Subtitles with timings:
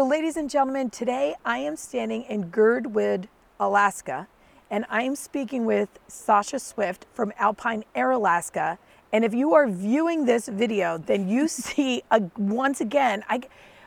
[0.00, 3.28] So, ladies and gentlemen, today I am standing in Girdwood,
[3.60, 4.28] Alaska,
[4.70, 8.78] and I am speaking with Sasha Swift from Alpine Air Alaska.
[9.12, 13.42] And if you are viewing this video, then you see a, once again, I,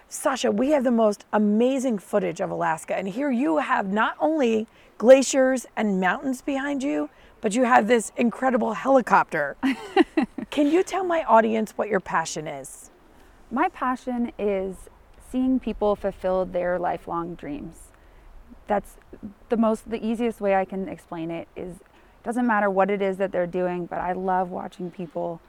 [0.08, 2.96] Sasha, we have the most amazing footage of Alaska.
[2.96, 4.68] And here you have not only
[5.00, 7.10] glaciers and mountains behind you,
[7.42, 9.58] but you have this incredible helicopter.
[10.52, 12.92] Can you tell my audience what your passion is?
[13.50, 14.76] My passion is
[15.34, 17.90] seeing people fulfill their lifelong dreams.
[18.68, 18.98] That's
[19.50, 21.78] the most the easiest way I can explain it is
[22.24, 25.42] doesn't matter what it is that they're doing, but I love watching people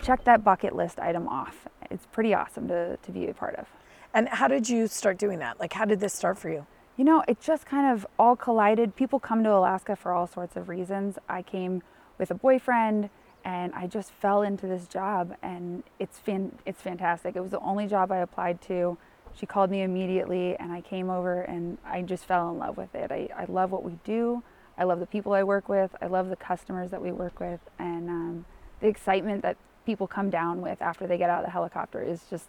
[0.00, 1.68] check that bucket list item off.
[1.90, 3.66] It's pretty awesome to, to be a part of.
[4.14, 5.60] And how did you start doing that?
[5.60, 6.66] Like, how did this start for you?
[6.96, 8.96] You know, it just kind of all collided.
[8.96, 11.18] People come to Alaska for all sorts of reasons.
[11.28, 11.82] I came
[12.16, 13.10] with a boyfriend
[13.46, 17.36] and I just fell into this job and it's fan- it's fantastic.
[17.36, 18.98] It was the only job I applied to.
[19.36, 22.92] She called me immediately and I came over and I just fell in love with
[22.96, 23.12] it.
[23.12, 24.42] I, I love what we do.
[24.76, 25.94] I love the people I work with.
[26.02, 28.44] I love the customers that we work with and um,
[28.80, 32.22] the excitement that people come down with after they get out of the helicopter is
[32.28, 32.48] just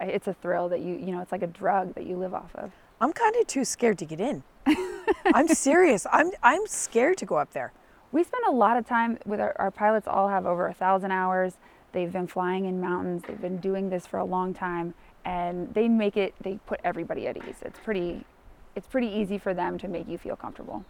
[0.00, 2.50] it's a thrill that you you know it's like a drug that you live off
[2.56, 2.72] of.
[3.00, 4.42] I'm kind of too scared to get in.
[5.26, 6.04] I'm serious.
[6.10, 7.72] I'm I'm scared to go up there.
[8.12, 10.06] We spend a lot of time with our, our pilots.
[10.06, 11.54] All have over a thousand hours.
[11.92, 13.22] They've been flying in mountains.
[13.26, 16.34] They've been doing this for a long time, and they make it.
[16.42, 17.56] They put everybody at ease.
[17.62, 18.24] It's pretty,
[18.76, 20.84] it's pretty easy for them to make you feel comfortable.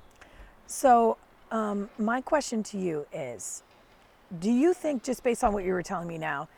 [0.67, 1.17] So,
[1.51, 3.63] um, my question to you is,
[4.41, 6.49] do you think just based on what you were telling me now,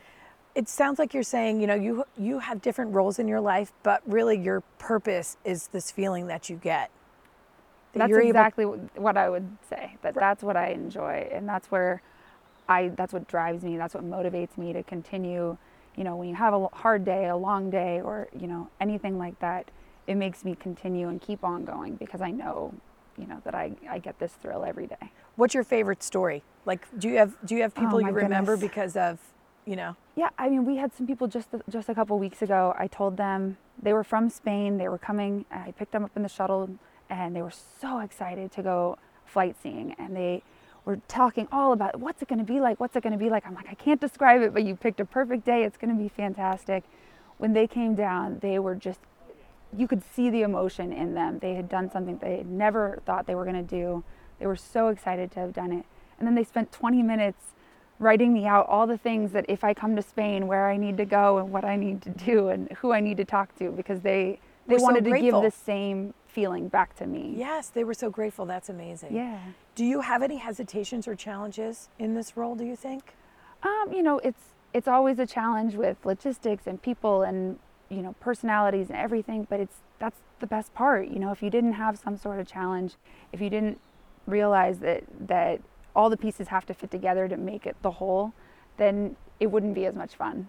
[0.55, 3.73] it sounds like you're saying, you know, you you have different roles in your life,
[3.83, 6.91] but really your purpose is this feeling that you get.
[7.95, 9.97] That That's you're able- exactly wh- what I would say.
[10.03, 12.03] That that's what I enjoy, and that's where
[12.69, 12.89] I.
[12.89, 13.77] That's what drives me.
[13.77, 15.57] That's what motivates me to continue.
[15.97, 19.17] You know, when you have a hard day, a long day, or you know anything
[19.19, 19.71] like that,
[20.07, 22.75] it makes me continue and keep on going because I know,
[23.17, 25.11] you know, that I I get this thrill every day.
[25.37, 26.43] What's your favorite story?
[26.67, 28.71] Like, do you have do you have oh people Oh, you remember goodness.
[28.71, 29.19] because of,
[29.67, 29.97] you know?
[30.17, 32.75] Yeah, I mean, we had some people just just a couple weeks ago.
[32.79, 34.79] I told them they were from Spain.
[34.79, 35.45] They were coming.
[35.51, 36.71] I picked them up in the shuttle,
[37.11, 39.95] and they were so excited to go flight seeing.
[39.99, 40.43] And they
[40.85, 42.81] were talking all about what's it going to be like.
[42.81, 43.47] What's it going to be like?
[43.47, 45.65] I'm like, I can't describe it, but you picked a perfect day.
[45.65, 46.85] It's going to be fantastic.
[47.39, 49.01] When they came down, they were just
[49.77, 51.39] you could see the emotion in them.
[51.41, 54.05] They had done something they had never thought they were going to do.
[54.39, 55.85] They were so excited to have done it.
[56.19, 57.55] And then they spent 20 minutes
[57.99, 60.97] writing me out all the things that if I come to Spain, where I need
[60.99, 63.71] to go and what I need to do and who I need to talk to
[63.71, 67.33] because they they We're so wanted to give the same feeling back to me.
[67.37, 68.45] Yes, they were so grateful.
[68.45, 69.15] That's amazing.
[69.15, 69.39] Yeah.
[69.77, 72.57] Do you have any hesitations or challenges in this role?
[72.57, 73.15] Do you think?
[73.63, 77.59] Um, you know, it's it's always a challenge with logistics and people and
[77.89, 81.09] you know personalities and everything, but it's that's the best part.
[81.09, 82.95] You know, if you didn't have some sort of challenge,
[83.33, 83.81] if you didn't
[84.27, 85.61] realize that that
[85.95, 88.33] all the pieces have to fit together to make it the whole,
[88.77, 90.49] then it wouldn't be as much fun.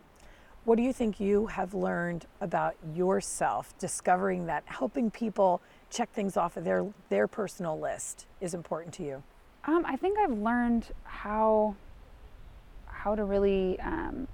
[0.66, 5.62] What do you think you have learned about yourself, discovering that helping people
[5.92, 9.24] check things off of their their personal list is important to you?
[9.66, 11.76] Um, I think I've learned how
[12.88, 14.28] how to really um,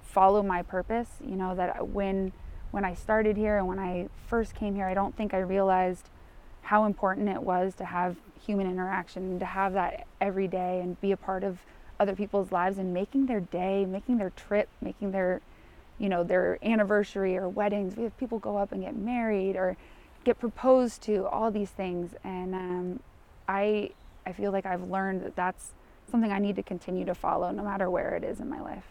[0.00, 1.08] follow my purpose.
[1.22, 2.32] You know that when
[2.70, 6.08] when I started here and when I first came here, I don't think I realized
[6.62, 8.16] how important it was to have
[8.46, 11.58] human interaction to have that every day and be a part of
[12.00, 15.42] other people's lives and making their day, making their trip, making their
[15.98, 17.96] you know their anniversary or weddings.
[17.96, 19.76] We have people go up and get married or
[20.24, 23.00] get proposed to, all these things, and um,
[23.48, 23.90] I
[24.26, 25.72] I feel like I've learned that that's
[26.10, 28.84] something I need to continue to follow no matter where it is in my life.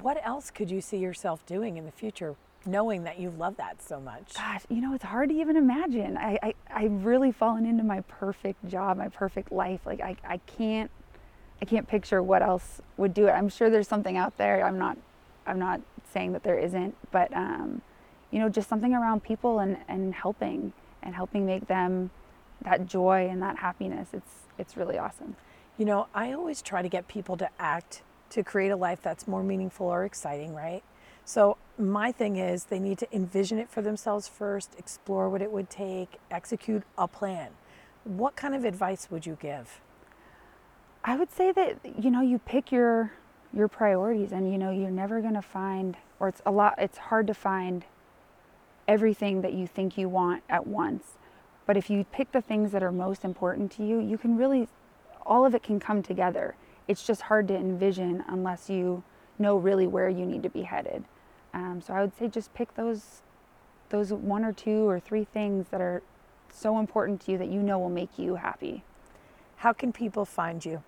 [0.00, 3.82] What else could you see yourself doing in the future, knowing that you love that
[3.82, 4.34] so much?
[4.34, 6.16] Gosh, you know, it's hard to even imagine.
[6.16, 9.80] I, I, I've really fallen into my perfect job, my perfect life.
[9.84, 10.90] Like I, I can't
[11.60, 13.32] I can't picture what else would do it.
[13.32, 14.64] I'm sure there's something out there.
[14.64, 14.96] I'm not
[15.48, 15.80] I'm not
[16.12, 17.82] saying that there isn't, but um,
[18.30, 20.72] you know, just something around people and, and helping
[21.02, 22.10] and helping make them
[22.62, 24.08] that joy and that happiness.
[24.12, 25.36] It's it's really awesome.
[25.76, 29.26] You know, I always try to get people to act to create a life that's
[29.26, 30.82] more meaningful or exciting, right?
[31.24, 35.52] So, my thing is they need to envision it for themselves first, explore what it
[35.52, 37.50] would take, execute a plan.
[38.04, 39.80] What kind of advice would you give?
[41.04, 43.12] I would say that you know you pick your
[43.52, 46.98] your priorities and you know you're never going to find or it's a lot it's
[46.98, 47.84] hard to find
[48.86, 51.18] everything that you think you want at once.
[51.66, 54.68] But if you pick the things that are most important to you, you can really
[55.26, 56.56] all of it can come together.
[56.88, 59.02] It's just hard to envision unless you
[59.38, 61.04] know really where you need to be headed.
[61.52, 63.22] Um, so I would say just pick those
[63.90, 66.02] those one or two or three things that are
[66.52, 68.84] so important to you that you know will make you happy.
[69.56, 70.82] How can people find you?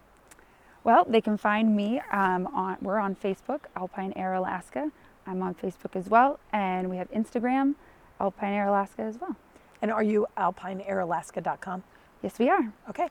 [0.83, 2.79] Well, they can find me um, on.
[2.81, 4.91] We're on Facebook, Alpine Air Alaska.
[5.27, 7.75] I'm on Facebook as well, and we have Instagram,
[8.19, 9.37] Alpine Air Alaska as well.
[9.83, 11.83] And are you alpineairalaska.com?
[12.23, 12.73] Yes, we are.
[12.89, 13.09] Okay.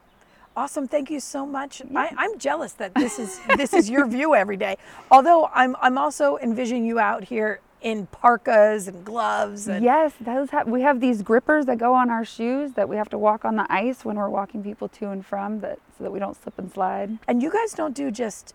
[0.57, 0.87] Awesome.
[0.87, 1.81] Thank you so much.
[1.95, 4.77] I, I'm jealous that this is this is your view every day.
[5.11, 10.49] Although I'm I'm also envisioning you out here in parkas and gloves and Yes, those
[10.49, 13.45] have, we have these grippers that go on our shoes that we have to walk
[13.45, 16.35] on the ice when we're walking people to and from, that so that we don't
[16.41, 17.17] slip and slide.
[17.27, 18.53] and you guys don't do just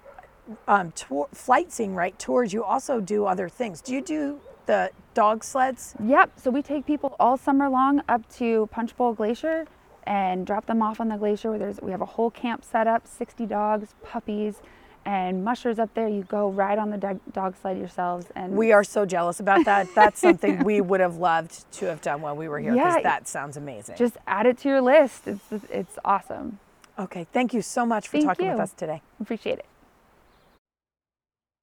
[0.68, 2.52] um, tour, flight seeing right tours.
[2.52, 3.80] You also do other things.
[3.80, 5.94] Do you do the dog sleds?
[6.04, 6.32] Yep.
[6.38, 9.66] So we take people all summer long up to Punch Bowl Glacier
[10.06, 11.48] and drop them off on the glacier.
[11.50, 14.60] Where there's we have a whole camp set up, 60 dogs, puppies,
[15.04, 16.08] and mushers up there.
[16.08, 19.64] You go ride on the dog, dog sled yourselves, and We are so jealous about
[19.64, 19.88] that.
[19.94, 23.02] That's something we would have loved to have done while we were here because Yeah.
[23.02, 23.96] that sounds amazing.
[23.96, 25.26] just add it to your list.
[25.26, 26.58] It's it's awesome.
[26.98, 29.02] okay, thank you so much for Thank talking with us today.
[29.20, 29.66] Appreciate it.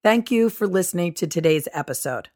[0.04, 2.28] Thank you for listening to today's episode.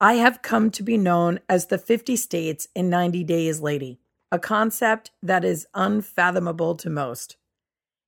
[0.00, 4.00] I have come to be known as the 50 States in 90 Days Lady,
[4.32, 7.36] a concept that is unfathomable to most.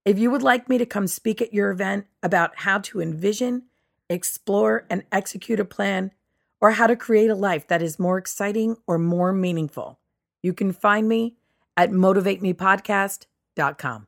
[0.06, 3.64] If you would like me to come speak at your event about how to envision,
[4.08, 6.12] explore, and execute a plan,
[6.60, 9.98] or how to create a life that is more exciting or more meaningful,
[10.44, 11.34] you can find me
[11.76, 14.06] at motivatemepodcast.com.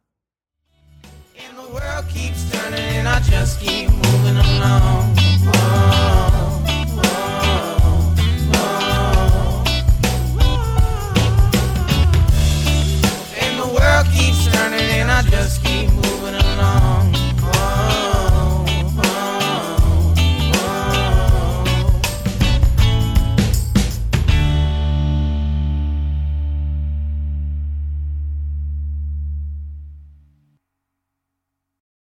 [1.36, 4.97] And the world keeps turning and I just keep moving along.